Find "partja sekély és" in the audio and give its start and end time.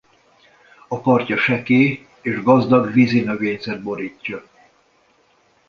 1.01-2.41